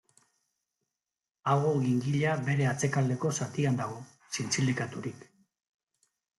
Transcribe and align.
Aho-gingila 1.55 2.33
bere 2.49 2.67
atzealdeko 2.71 3.35
zatian 3.43 3.79
dago, 3.85 4.03
zintzilikaturik. 4.41 5.25